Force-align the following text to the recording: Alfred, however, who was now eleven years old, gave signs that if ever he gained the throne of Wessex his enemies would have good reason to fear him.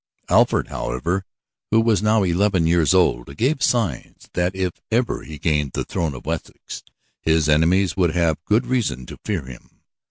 Alfred, 0.29 0.69
however, 0.69 1.25
who 1.69 1.79
was 1.79 2.01
now 2.01 2.23
eleven 2.23 2.65
years 2.65 2.91
old, 2.91 3.37
gave 3.37 3.61
signs 3.61 4.29
that 4.33 4.55
if 4.55 4.71
ever 4.89 5.21
he 5.21 5.37
gained 5.37 5.73
the 5.73 5.83
throne 5.85 6.15
of 6.15 6.25
Wessex 6.25 6.81
his 7.21 7.47
enemies 7.47 7.95
would 7.95 8.15
have 8.15 8.43
good 8.45 8.65
reason 8.65 9.05
to 9.05 9.19
fear 9.23 9.43
him. 9.43 9.81